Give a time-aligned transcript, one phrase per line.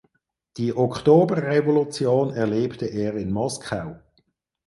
[0.57, 3.99] Die Oktoberrevolution erlebte er in Moskau.